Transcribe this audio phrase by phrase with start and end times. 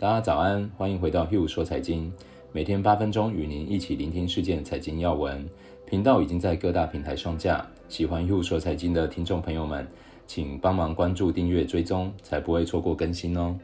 [0.00, 2.12] 大家早安，欢迎回到 Hugh 说财经，
[2.52, 5.44] 每天八分钟与您一起聆听事件财经要闻。
[5.84, 9.84] 频道已经在各大平台上架，喜欢 Hugh 说财经的听众朋友们，
[10.24, 13.58] 请帮忙关注、订阅、追踪，才不会错过更新哦。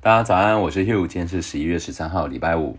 [0.00, 2.78] 大家早安，我是 Hugh，今天是十一月十三号，礼拜五。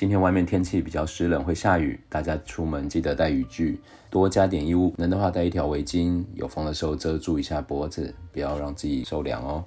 [0.00, 3.78] 今天外面天气比较湿冷，会下雨，大家出门记得带雨具，
[4.08, 9.62] 多加点衣物，能的话带一条围巾，有风的时候遮住一下脖子，不要让自己受凉哦。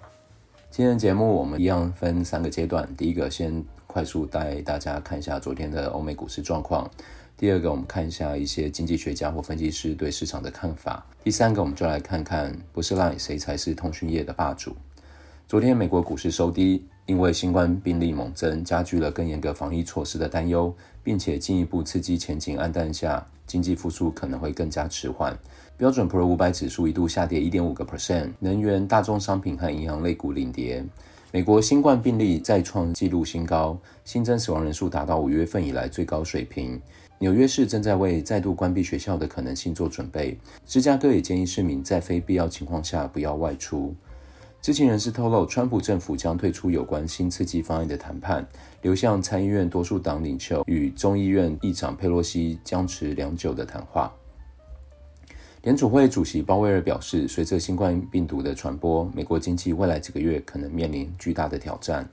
[0.71, 6.89] 今天的节目我们一样分三个阶段，第一个先快速带大家看一下昨天的欧美股市状况，
[7.37, 14.75] 第二个我们看一下一些经济学家或分析师对市场的看法，第三个我们就来看看不是赖谁才是通讯业的霸主。
[15.47, 16.87] 昨天美国股市收低。
[17.05, 25.37] 因为新冠病例猛增，加剧了更严格防疫措施的担忧，并且进一步刺激前景黯淡下，经济复苏可能会更加迟缓。
[25.75, 30.83] 标准普尔五百指数一度下跌一点五个 percent，能源、大宗商品和银行类股领跌。
[31.31, 36.79] 美国新冠病例再创纪录新高，新增死亡人数达到五月份以来最高水平。
[37.19, 40.37] 纽约市正在为再度关闭学校的可能性做准备。
[40.65, 43.95] 芝加哥也建议市民在非必要情况下不要外出。
[44.63, 48.47] 知情人士透露，川普政府将退出有关新刺激方案的谈判，
[48.81, 54.09] 流向参议院多数党领袖与众议院议长佩洛西僵持良久的谈话。
[55.63, 62.07] 联储会主席鲍威尔表示，随着新冠病毒的传播，美国经济未来几个月可能面临巨大的挑战。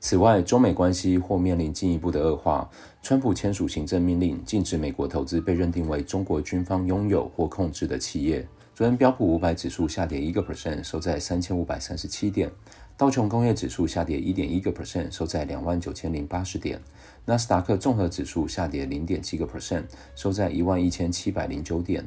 [0.00, 2.68] 此外，中美关系或面临进一步的恶化。
[3.00, 8.44] 川普签署行政命令，禁止美国投资被认定为中国军方拥有或控制的企业。
[8.76, 12.50] 昨天标普五百指数下跌一个 percent，收在三千五百三十七点；
[12.94, 16.78] 道琼工业指数下跌一点一个 percent，收在两万九千零八十点；
[17.24, 22.06] 纳斯达克综合指数下跌零点七个 percent，收在一万一千七百零九点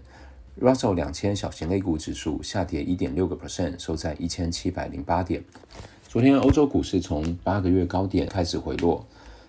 [0.62, 5.44] ；Russell 两千小型类股指数下跌一点六个 percent，收在一千七百零八点。
[6.08, 9.04] 昨天欧洲股市从八个月高点开始回落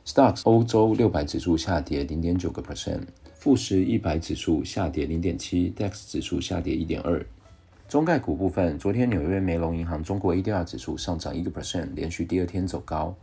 [0.07, 3.03] ，Stoxx 欧洲六百指数下跌零点九个 percent。
[3.41, 7.25] 富时一百指数下跌零点七，DAX 指数下跌一点二。
[7.89, 13.17] 中概股部分，昨天纽约梅隆银行中国 ADR 指数上涨一个 percent，连续第二天走高。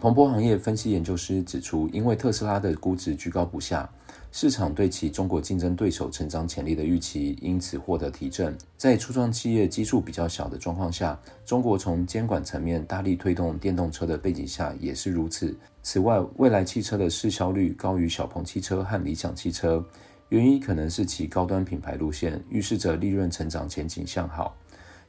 [0.00, 3.86] 彭博行业分析研究师指出，因为特斯拉的估值居高不下。
[4.34, 8.56] 市场对其中国竞争对手成长潜力的预期因此获得提振。
[8.78, 15.54] 在初创企业基数比较小的状况下，中国从监管层面大力推动电动车的背景下也是如此。
[15.82, 19.84] 此外，蔚来汽车的市销率高于小鹏汽车和理想汽车，
[20.30, 24.56] 原因可能是其高端品牌路线，预示着利润成长前景向好。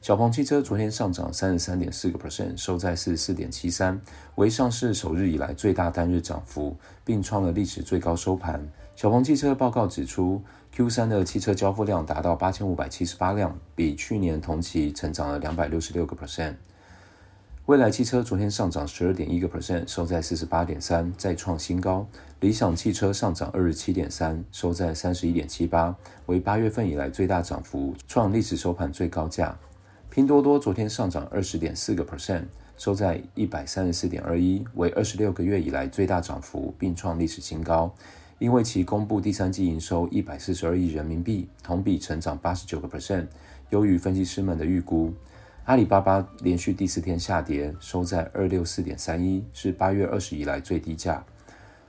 [0.02, 3.98] 小鹏汽车昨天上涨三十三点四个 percent，收在四十四点七三，
[4.34, 8.62] 为上市首日以来最大单日涨幅，并创了历史最高收盘。
[8.96, 10.40] 小鹏汽车报告指出
[10.72, 16.54] ，Q3 的汽车交付量达到八千五百七十八辆，比去年同期成长了两百六十六个 percent。
[17.66, 22.06] 蔚来汽车昨天上涨十二点一个 percent，收在四十八点三，再创新高。
[22.38, 29.58] 理想汽车上涨二十七点三，收在三十一点七八，为八月份以来最大涨幅，创历史收盘最高价。
[30.08, 32.44] 拼多多昨天上涨二十点四个 percent，
[32.76, 37.92] 收在一百三十四点二一，为二十六个月以来最大涨幅，并创历史新高。
[38.38, 43.26] 因为其公布第三季营收一百四十二亿人民币，同比成长八十九个 percent，
[43.70, 45.12] 优于分析师们的预估。
[45.64, 51.24] 阿里巴巴连续第四天下跌，收在二六四点三一，是八月二十以来最低价。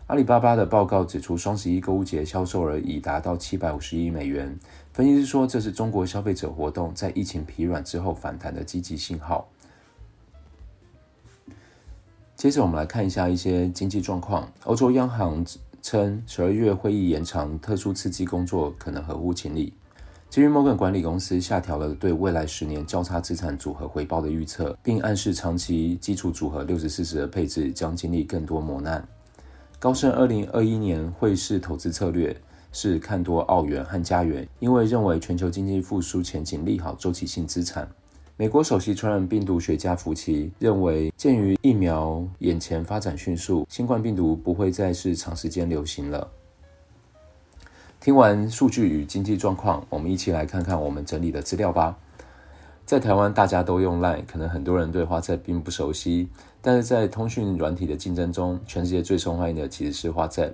[0.07, 4.57] 阿里巴巴的报告指出，双十一购物节销售额已达到七百五十亿美元。
[4.93, 9.49] 分析师说，这是中国消费者活动在疫情疲软之后反弹的积极信号。
[12.35, 14.49] 接着，我们来看一下一些经济状况。
[14.65, 15.43] 欧洲央行
[15.85, 19.71] 称十二月会议延长特殊刺激工作可能合乎情理。
[20.31, 29.07] 基于 Morgan 管理公司下调了对未来十年交叉资产组合回报的预测，并暗示长期基础组合六十四十的配置将经历更多磨难。
[29.77, 32.35] 高盛二零二一年汇市投资策略
[32.71, 37.87] 是看多澳元和加元，因为认为全球经济复苏前景利好周期性资产。
[38.37, 46.29] 美国首席传染病毒学家福奇认为，鉴于疫苗眼前发展迅速，新冠病毒不会再是长时间流行了。
[48.01, 51.97] 听完数据与经济状况，我们一起来看看我们整理的资料吧。
[52.85, 56.27] 在台湾，大家都用 LINE，可能很多人对 WhatsApp 并不熟悉，
[56.61, 60.51] 但是在通讯软体的竞争中，全世界最受欢迎的其实是 WhatsApp。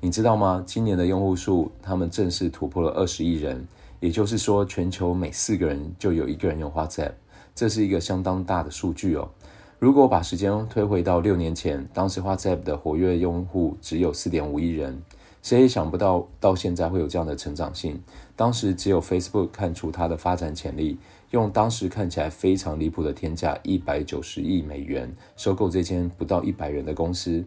[0.00, 0.64] 你知道吗？
[0.66, 3.66] 今年的用户数，他们正式突破了二十亿人。
[4.00, 7.12] 也就是说，全球每四个人就有一个人用 WhatsApp，
[7.54, 9.28] 这是一个相当大的数据哦。
[9.78, 15.00] 如果把时间推回到六年前，当时 WhatsApp 的活跃用户只有四点五亿人，
[15.42, 18.00] 谁也想不到到现在会有这样的成长性。
[18.34, 20.98] 当时只有 Facebook 看出它的发展潜力，
[21.30, 27.44] 用当时看起来非常离谱的天价一百九十亿美元收购这间不到一百人的公司。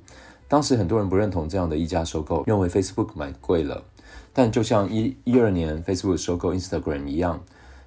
[0.48, 3.84] 当时很多人不认同这样的溢价收购，认为 Facebook 买贵了。
[4.34, 7.44] 但就像一一二年 Facebook 收购 Instagram 一样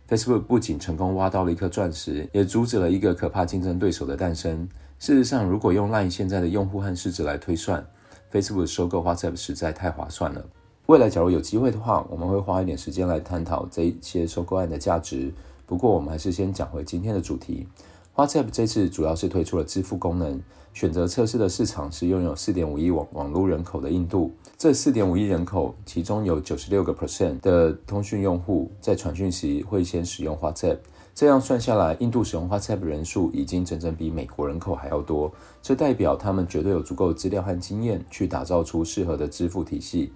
[0.09, 4.69] ，Facebook 不仅成功挖到了一颗钻石，也阻止了一个可怕竞争对手的诞生。
[4.99, 7.85] 事实上，如果用 Line 现在的用户和市值来推算
[8.32, 10.44] ，Facebook 收购 WhatsApp 实在太划算了。
[10.87, 15.32] 未来假如有机会的话，我们会花一点时间来探讨这些收购案的价值。
[15.67, 17.67] 不过，我们还是先讲回今天的主题。
[18.16, 20.40] WhatsApp 这次主要是推出了支付功能，
[20.72, 24.32] 选择测试的市场是拥有四点五亿网网络人口的印度。
[24.56, 30.78] 这四点五亿人口，其中有九十六个 percent 的通讯用户在传讯时会先使用 WhatsApp。
[31.12, 35.32] 这样算下来，印度使用 WhatsApp 的人数已经整整比美国人口还要多。
[35.60, 40.12] 这代表他们绝对有足够的资料和经验去打造出适合的支付体系。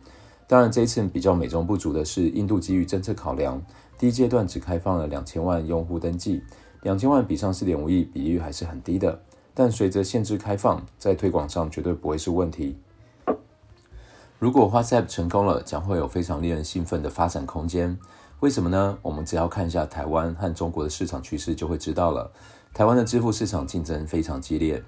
[0.46, 3.60] 当然，这一次比较美中不足的是，印度基于政策考量，
[3.98, 6.40] 第一阶段只开放了两千万用户登记。
[6.82, 9.20] 两千万比上四点五亿，比率还是很低的。
[9.54, 12.78] 但随着限制开放，在推广上绝对不会是问题。
[14.38, 17.98] 如果 WhatsApp 成功了，将会有非常令人兴奋的发展空间。
[18.38, 18.96] 为什么呢？
[19.02, 22.30] 我们只要看一下台湾和中国的市场趋势就会知道了。
[22.72, 24.80] 台湾的支付市场竞争非常激烈，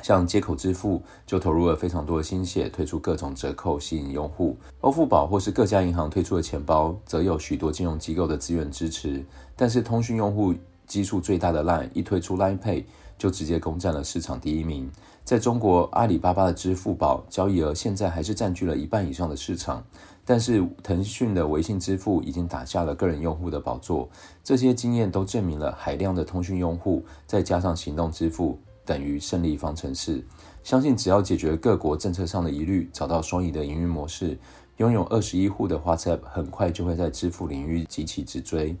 [0.00, 4.56] 像街口支付就投入了非常多的心血，推出各种折扣吸引用户。
[4.80, 9.22] 欧付宝或是各家银行推出的钱包，则有许多金融机构的资源支持。
[9.54, 10.54] 但是通讯用户
[10.90, 12.82] 基数最大的 Line 一推出 Line Pay，
[13.16, 14.90] 就直接攻占了市场第一名。
[15.22, 19.84] 在中国，阿里巴巴的支付宝交易额现在还是占据了一半以上的市场，
[20.24, 24.08] 但是腾讯的微信支付已经打下了个人用户的宝座。
[24.42, 30.26] 这些经验都证明了海量的通讯用户再加上行动支付等于胜利方程式。
[30.64, 34.36] 相信只要解决各国政策上的疑虑，找到双赢的营运模式，
[34.78, 38.74] 拥有二十一户的华 sap 很快就会在支付领域急起直追。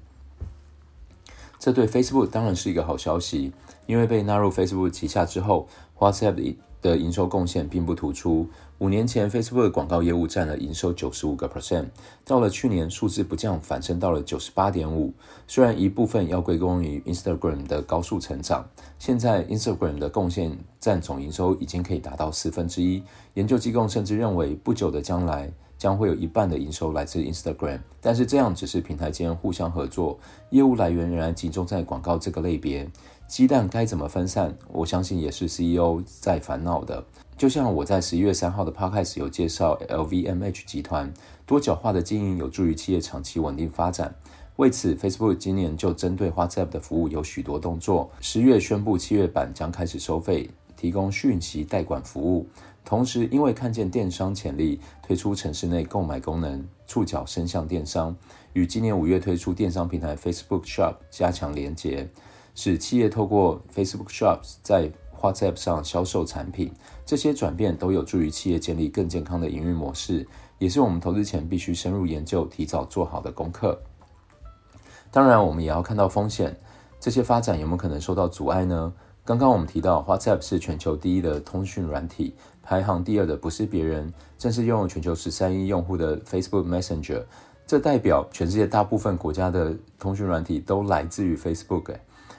[1.60, 3.52] 这对 Facebook 当然是一个好消息，
[3.86, 5.68] 因为被纳入 Facebook 旗下之后
[5.98, 8.48] ，WhatsApp 的营收贡献并不突出。
[8.78, 11.88] 五年前，Facebook 的广告业务占了营收九十五个 percent，
[12.24, 15.12] 到了去年，数字不降反升到了九十八点五。
[15.46, 18.66] 虽然一部分要归功于 Instagram 的高速成长，
[18.98, 23.02] 现在 Instagram 的贡献占总营收已经可以达到四分之一。
[23.34, 30.18] 研究机构甚至认为，不久的将来，将会有一半的营收来自 Instagram，但是这样只是平台间互相合作，
[30.50, 32.86] 业务来源仍然集中在广告这个类别。
[33.26, 34.54] 鸡蛋该怎么分散？
[34.68, 37.02] 我相信也是 CEO 在烦恼的。
[37.38, 41.10] 就像我在十一月三号的 Podcast 有介绍，LVMH 集团
[41.46, 44.14] 多角化的经营有助于企业长期稳定发展。
[44.56, 48.10] 为此，Facebook 今年就针对 WhatsApp 的服务有许多动作。
[48.20, 52.46] 十月宣布七月版将开始收费，提供讯息代管服务。
[52.84, 58.16] 同时，因为看见电商潜力，推出城市内购买功能，触角伸向电商，
[58.52, 62.08] 与今年五月推出电商平台 Facebook Shop 加强连结，
[62.54, 64.90] 使企业透过 Facebook Shops 在
[65.20, 66.72] WhatsApp 上销售产品。
[67.04, 70.26] 这些转变都有助于企业建立更健康的营运模式，
[70.58, 73.80] 也是我们投资前必须深入研究、提早做好的功课。
[75.12, 76.56] 当然，我们也要看到风险，
[76.98, 78.92] 这些发展有没有可能受到阻碍呢？
[79.24, 87.22] 刚刚我们提到，WhatsApp 是全球第一的通讯软体，排行第二的不是别人，正是拥有全球十三亿用户的 Facebook Messenger。
[87.66, 91.94] 这代表全世界大部分国家的通讯软体都来自于 Facebook。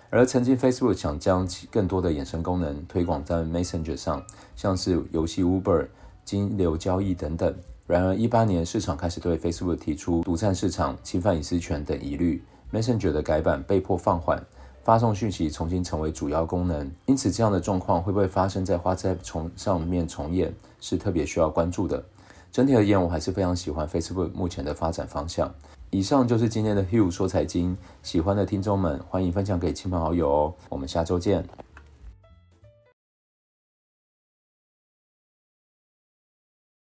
[0.09, 4.21] 而曾经 Facebook 想将更多的衍生功能推广在 Messenger 上，
[4.57, 5.87] 像是游戏 Uber、
[6.25, 7.55] 金流交易等等。
[7.87, 14.43] 然而，一八年市场开始对 Facebook 提出独占市场、侵犯隐私权等疑虑，Messenger 的改版被迫放缓。
[14.83, 22.03] 发送讯息重新成为主要功能，因此这样的状况会不会发生在花再重上面重演，是特别需要关注的。
[22.51, 25.53] 整体而言，我还是非常喜欢 Facebook 目前的发展方向。
[25.89, 30.53] 以上就是今天的 Hugh 说财经，喜欢的听众们欢迎分享给亲朋好友哦。
[30.69, 31.70] 我们下周见。